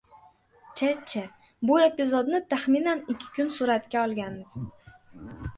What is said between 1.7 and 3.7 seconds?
Bu epizodni taxminan ikki kun